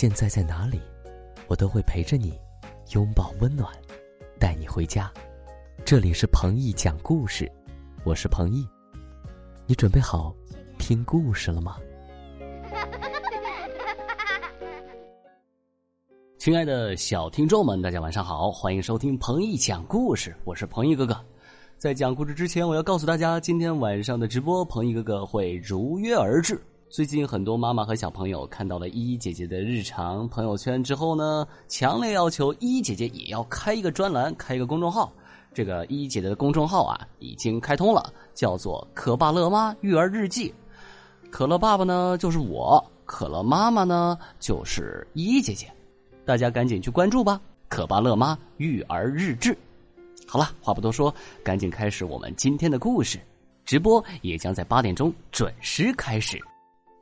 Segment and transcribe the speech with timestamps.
[0.00, 0.80] 现在在哪里，
[1.46, 2.32] 我都会陪着你，
[2.94, 3.70] 拥抱温暖，
[4.38, 5.12] 带你回家。
[5.84, 7.46] 这里是彭毅讲故事，
[8.02, 8.66] 我是彭毅，
[9.66, 10.34] 你准备好
[10.78, 11.76] 听故事了吗？
[16.40, 21.14] 亲爱的小听众们，大家晚上好，欢迎收听彭毅讲故事，我是彭毅哥哥。
[21.76, 26.58] 在讲故事之前，我要告诉大家，今天晚上的直播，彭毅哥哥会如约而至。
[26.90, 35.12] 最近很多妈妈和小朋友看到了依依姐姐的日常朋友圈之后呢，强烈要求依依姐姐也要开一个专栏，开一个公众号。
[35.54, 40.52] 这个依依姐姐的公众号啊，已经开通了，叫做“可爸乐妈育儿日记”。
[41.30, 45.72] 可乐爸爸呢就是我，可乐妈妈呢就是依依姐姐。
[46.24, 49.56] 大家赶紧去关注吧，“可爸乐妈育儿日志”。
[50.26, 53.20] 好了，话不多说，赶紧开始我们今天的故事。
[53.64, 56.36] 直播也将在八点钟准时开始。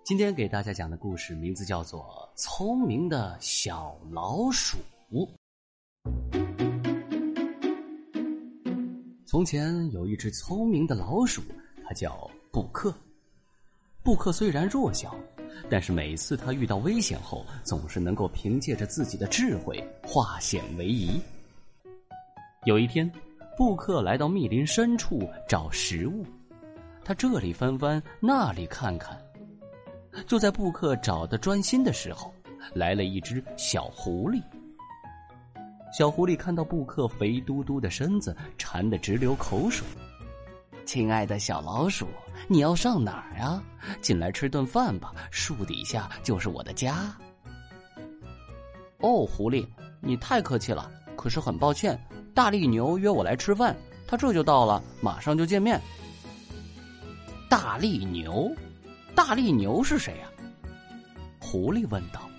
[0.09, 2.01] 今天给大家讲的故事名字叫做
[2.41, 4.79] 《聪明的小老鼠》。
[9.27, 11.43] 从前有一只聪明的老鼠，
[11.85, 12.91] 它叫布克。
[14.03, 15.15] 布克虽然弱小，
[15.69, 21.21] 但是每次他遇到危险后，总是能够凭借着自己的智慧化险为夷。
[22.65, 23.13] 有一天，
[23.59, 26.25] 布克来到密林深处找食物，
[27.05, 29.15] 他这里翻翻，那里看看。
[30.27, 32.33] 就在布克找的专心的时候，
[32.75, 34.43] 来了一只小狐狸。
[35.97, 39.87] 小狐狸看到布克肥嘟嘟的身子，馋得直流口水。
[40.85, 42.07] 亲爱的小老鼠，
[42.47, 43.63] 你要上哪儿啊？
[44.01, 47.15] 进来吃顿饭吧，树底下就是我的家。
[49.01, 49.67] 哦，狐狸，
[50.01, 50.91] 你太客气了。
[51.17, 51.99] 可是很抱歉，
[52.35, 55.81] 大力牛约我来吃饭，他这就到了，马上就见面。
[57.51, 58.51] 大力牛。
[59.19, 60.29] 大力牛是谁呀？
[61.41, 62.31] 狐狸问道。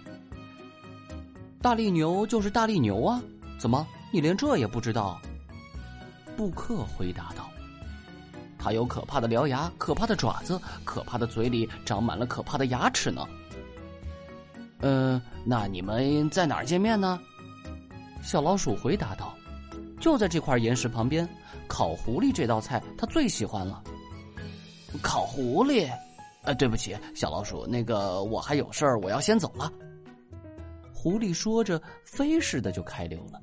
[1.61, 3.21] 大力牛就是大力牛啊！
[3.59, 5.19] 怎么，你连这也不知道？
[6.37, 7.49] 布克回答道
[8.57, 13.27] ：“他有可怕的獠牙，可怕的爪子，可怕的嘴里长满了可怕的牙齿呢。”
[14.79, 17.19] 嗯，那你们在哪儿见面呢？
[18.23, 19.35] 小老鼠回答道
[19.99, 21.27] ：“就在这块岩石旁边，
[21.67, 23.83] 烤狐狸这道菜他最喜欢了。”
[25.03, 25.91] 烤狐狸。
[26.49, 29.71] 呃，对不起，小老鼠，那个我还有事儿，我要先走了。
[30.91, 33.39] 狐狸说着，飞似的就开溜了。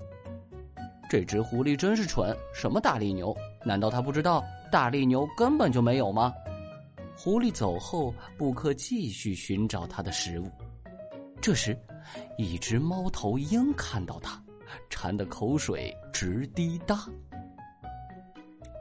[1.08, 3.32] 这只狐狸真是蠢，什么大力牛？
[3.64, 6.34] 难道他不知道大力牛根本就没有吗？
[7.16, 10.50] 狐狸走后，布克继续寻找他的食物。
[11.40, 11.78] 这时，
[12.36, 14.42] 一只猫头鹰看到他，
[14.90, 17.06] 馋得口水直滴答。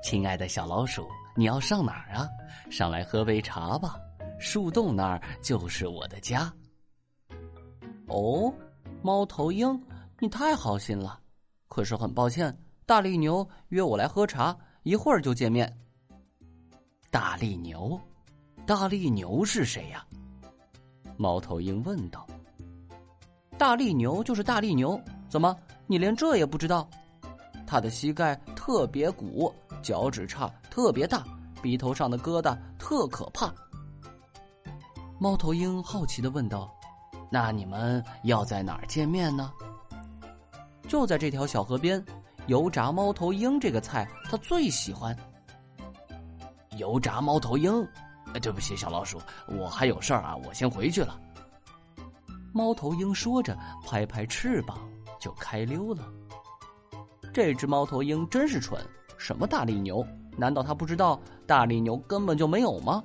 [0.04, 2.28] 亲爱的小老鼠，你要上哪儿啊？
[2.72, 4.00] 上来喝杯茶吧。
[4.40, 6.52] 树洞那儿就是我的家。
[8.08, 8.54] 哦，
[9.02, 9.82] 猫头鹰，
[10.20, 11.20] 你太好心了。
[11.68, 15.72] 可是很抱歉，大力牛约我来喝茶，一会儿就见面。
[17.10, 18.00] 大力牛，
[18.66, 20.06] 大力牛是谁呀？
[21.18, 22.28] 猫头鹰问道。
[23.58, 25.58] 大力牛就是大力牛，怎么
[25.88, 26.88] 你连这也不知道？
[27.66, 31.26] 他的膝盖特别鼓，脚趾叉特别大，
[31.62, 33.54] 鼻头上的疙瘩特可怕。
[35.18, 36.70] 猫头鹰好奇的问道
[37.32, 39.52] ：“那你们要在哪儿见面呢？”
[40.90, 42.04] 就在这条小河边，
[42.48, 45.18] 油炸猫头鹰这个菜他最喜欢。
[46.78, 47.88] 油炸猫头鹰，
[48.42, 49.18] 对不起，小老鼠，
[49.48, 51.18] 我还有事儿啊，我先回去了。
[52.52, 54.78] 猫头鹰说着，拍拍翅膀
[55.18, 56.04] 就开溜了。
[57.34, 58.80] 这只猫头鹰真是蠢，
[59.18, 60.06] 什么大力牛？
[60.38, 61.18] 难道他不知道
[61.48, 63.02] 大力牛根本就没有吗？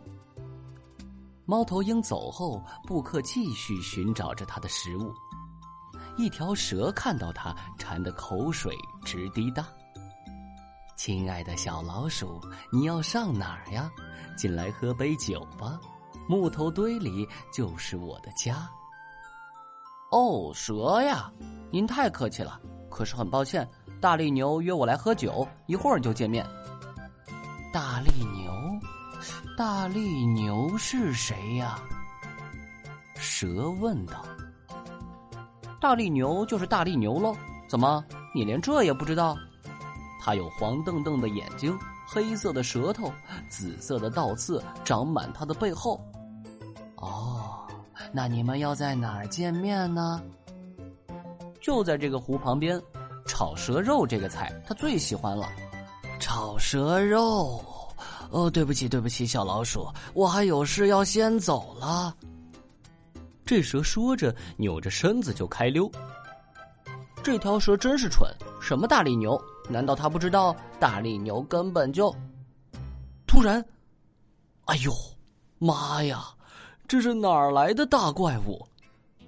[1.51, 5.13] 猫头鹰走后，布克继续寻找着它的食物。
[6.17, 8.73] 一条蛇看到它，馋得口水
[9.05, 9.67] 直滴答。
[10.95, 12.41] 亲爱的小老鼠，
[12.71, 13.91] 你要上哪儿呀？
[14.37, 15.81] 进来喝杯酒吧。
[16.29, 18.71] 木头堆里就是我的家。
[20.13, 21.33] 哦，蛇呀，
[21.73, 22.61] 您太客气了。
[22.89, 23.69] 可是很抱歉，
[24.01, 26.47] 大力牛约我来喝酒，一会儿就见面。
[27.73, 28.40] 大力牛。
[29.61, 31.79] 大力牛是谁呀？
[33.17, 34.25] 蛇问道。
[35.79, 37.37] 大力牛就是大力牛喽，
[37.69, 38.03] 怎么
[38.35, 39.37] 你连这也不知道？
[40.19, 43.13] 它有黄澄澄的眼睛，黑色的舌头，
[43.51, 46.01] 紫色的倒刺长满它的背后。
[46.97, 47.67] 哦，
[48.15, 50.23] 那你们要在哪儿见面呢？
[51.61, 52.81] 就在这个湖旁边，
[53.27, 55.47] 炒蛇肉这个菜他最喜欢了。
[56.19, 57.63] 炒蛇肉。
[58.31, 62.15] 哦，对不起，对不起，小老鼠，我还有事要先走了。
[63.45, 65.91] 这蛇说着，扭着身子就开溜。
[67.23, 69.41] 这条蛇真是蠢，什么大力牛？
[69.69, 72.15] 难道他不知道大力牛根本就……
[73.27, 73.65] 突然，
[74.67, 74.93] 哎呦，
[75.59, 76.25] 妈呀！
[76.89, 78.67] 这是哪儿来的大怪物？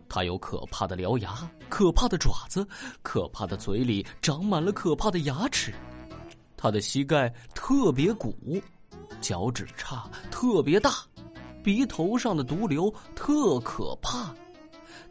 [0.08, 2.66] 它有可怕的獠牙，可怕的爪子，
[3.02, 5.72] 可怕的嘴里长满了可怕的牙齿。
[6.56, 8.34] 它的膝盖特别鼓，
[9.22, 10.90] 脚趾叉特别大，
[11.62, 14.34] 鼻头上的毒瘤特可怕。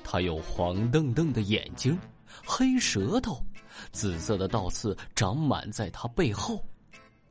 [0.03, 1.97] 它有黄澄澄的眼睛。
[2.45, 3.43] 黑舌头，
[3.91, 6.63] 紫色的倒刺长满在它背后。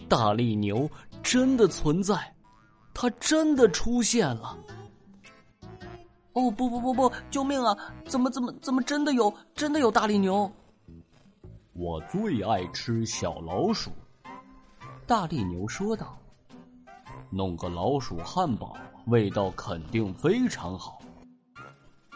[0.08, 0.88] 大力牛
[1.22, 2.34] 真的存在，
[2.94, 4.56] 它真的出现了。
[6.32, 7.12] 哦不不不不！
[7.28, 7.76] 救命啊！
[8.06, 10.50] 怎么怎么怎么真的有真的有大力牛？
[11.72, 13.90] 我最爱吃小老鼠。
[15.06, 16.16] 大力牛说道
[17.30, 21.00] ：“弄个老鼠汉堡，味道肯定非常好。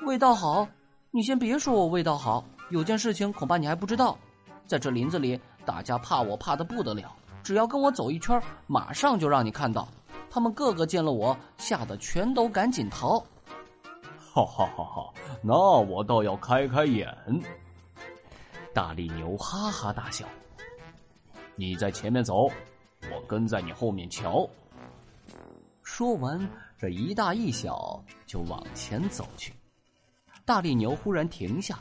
[0.05, 0.69] 味道好？
[1.11, 4.19] 你先别说我味道好。”有件事情恐怕你还不知道，
[4.67, 7.15] 在这林子里，大家怕我怕的不得了。
[7.43, 9.87] 只要跟我走一圈，马上就让你看到，
[10.31, 13.21] 他们个个见了我，吓得全都赶紧逃。
[14.33, 15.13] 哈哈哈哈！
[15.43, 17.15] 那我倒要开开眼。
[18.73, 20.27] 大力牛哈哈大笑。
[21.55, 22.47] 你在前面走，
[23.13, 24.49] 我跟在你后面瞧。
[25.97, 29.55] 说完，这一大一小就往前走去。
[30.45, 31.79] 大力牛忽然停下。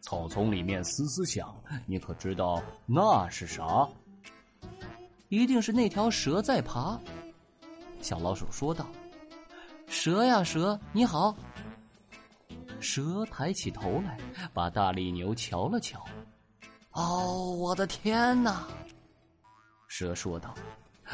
[0.00, 1.52] 草丛里面嘶嘶响，
[1.86, 3.88] 你可知道那是啥？
[5.28, 7.00] 一定是那条蛇在爬。
[8.00, 8.86] 小老鼠说道
[9.90, 11.34] ：“蛇呀蛇，你好。”
[12.78, 14.16] 蛇抬起头来，
[14.54, 16.00] 把大力牛瞧了瞧。
[16.94, 18.68] “哦，我的天哪！”
[19.88, 20.54] 蛇说道，“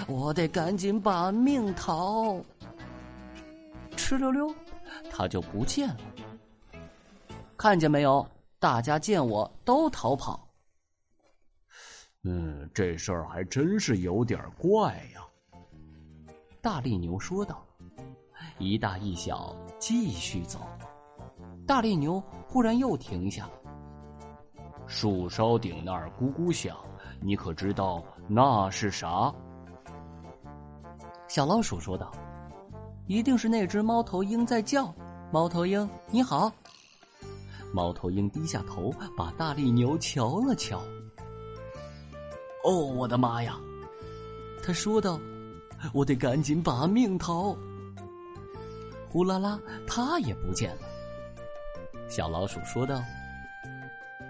[0.06, 2.40] 我得赶紧把命逃。”
[3.96, 4.54] 哧溜溜，
[5.10, 6.00] 他就不见了。
[7.56, 8.26] 看见没有？
[8.58, 10.48] 大家见我都逃跑。
[12.24, 15.22] 嗯，这事儿还真是有点怪呀。
[16.60, 17.64] 大力牛说道
[18.58, 20.60] ：“一大一小继续走。”
[21.66, 23.48] 大力牛忽然又停下。
[24.86, 26.76] 树梢顶那儿咕咕响，
[27.20, 29.32] 你可知道那是啥？
[31.28, 32.12] 小老鼠说道
[33.06, 34.94] ：“一定是那只猫头鹰在叫。
[35.32, 36.52] 猫头鹰，你好。”
[37.74, 40.80] 猫头鹰低下头，把大力牛瞧了瞧。
[42.64, 43.56] “哦，我的妈呀！”
[44.62, 45.18] 他说道
[45.92, 47.56] ，“我得赶紧把命逃。”
[49.10, 50.82] 呼啦啦，它也不见了。
[52.08, 53.02] 小老鼠说道：“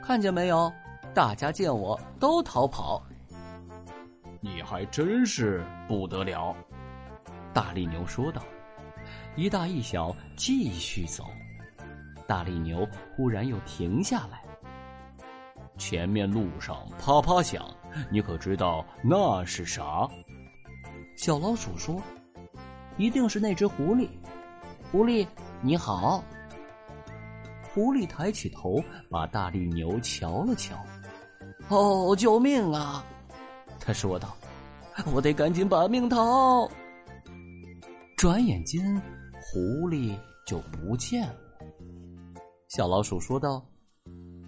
[0.02, 0.72] 看见没有？
[1.12, 3.02] 大家见我都逃跑。”
[4.40, 6.56] 你还真是不得了。”
[7.56, 8.42] 大力牛说道
[9.34, 11.24] ，“一大一小继续走。”
[12.28, 12.86] 大力牛
[13.16, 14.44] 忽然又停下来，
[15.78, 17.66] 前面路上啪啪响，
[18.10, 20.06] 你可知道那是啥？
[21.16, 21.98] 小老鼠说
[22.98, 24.06] ：“一定是那只狐狸。”
[24.92, 25.26] 狐狸，
[25.62, 26.22] 你好。
[27.72, 30.76] 狐狸抬起头，把大力牛瞧了瞧。
[31.70, 33.02] “哦，救命啊！”
[33.80, 34.36] 他说道
[35.10, 36.70] ，“我得赶紧把命逃。”
[38.16, 38.82] 转眼间，
[39.38, 41.34] 狐狸就不见了。
[42.66, 43.62] 小老鼠说道：“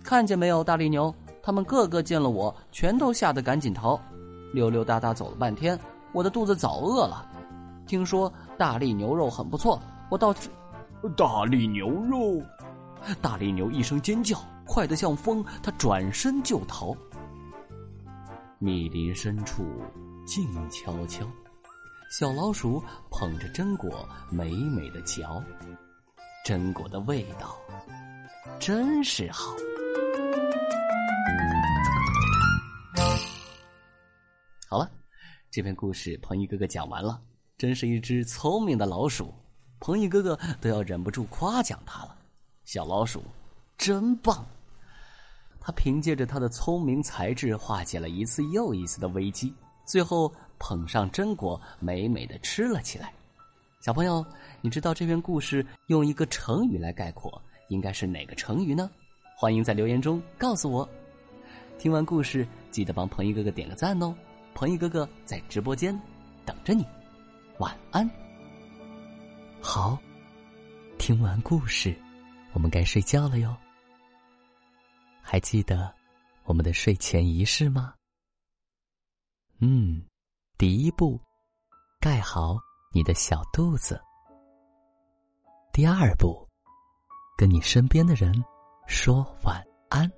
[0.03, 1.15] 看见没有，大力牛？
[1.43, 4.01] 他们个个见了我，全都吓得赶紧逃，
[4.55, 5.79] 溜溜达达走了半天，
[6.15, 7.31] 我的肚子早饿了。
[7.87, 9.79] 听说大力牛肉很不错，
[10.11, 10.35] 我到……
[11.15, 12.43] 大力牛肉！
[13.21, 16.97] 大力牛一声尖叫，快得像风，他转身就逃。
[18.59, 19.63] 密林深处
[20.25, 21.27] 静悄悄，
[22.11, 25.45] 小老鼠捧着榛果，美美的嚼，
[26.43, 27.55] 榛果的味道。”
[28.59, 29.55] 真是好。
[34.71, 34.91] 好了，
[35.51, 37.21] 这篇故事彭毅哥哥讲完了。
[37.59, 39.35] 真是一只聪明的老鼠，
[39.79, 42.17] 彭毅哥哥都要忍不住夸奖他了。
[42.65, 43.23] 小老鼠
[43.77, 44.47] 真棒，
[45.61, 49.53] 他凭借着他的聪明才智，化解了一次又一次的危机，
[49.89, 53.11] 最后捧上榛果，美美的吃了起来。
[53.81, 54.25] 小朋友，
[54.61, 57.41] 你知道这篇故事用一个成语来概括？
[57.69, 58.91] 应该是哪个成语呢？
[59.35, 60.87] 欢迎在留言中告诉我。
[61.79, 64.15] 听完故事，记得帮彭一哥哥点个赞哦。
[64.55, 65.99] 彭一哥哥在直播间
[66.45, 66.85] 等着你。
[67.59, 68.09] 晚安。
[69.59, 69.99] 好，
[70.99, 71.97] 听完故事，
[72.53, 73.57] 我们该睡觉了哟。
[75.23, 75.91] 还记得
[76.45, 77.95] 我们的睡前仪式吗？
[79.61, 80.03] 嗯，
[80.57, 81.21] 第一步，
[82.01, 82.59] 盖好
[82.93, 84.01] 你的小肚子。
[85.73, 86.47] 第二步。
[87.37, 88.35] 跟你身边的人
[88.89, 90.11] 说晚安。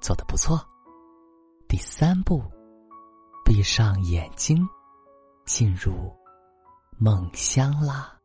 [0.00, 0.58] 做的不错。
[1.68, 2.42] 第三步，
[3.44, 4.66] 闭上眼睛，
[5.44, 6.10] 进入
[6.96, 8.18] 梦乡啦。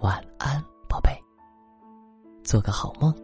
[0.00, 1.12] 晚安，宝贝，
[2.42, 3.14] 做个好梦。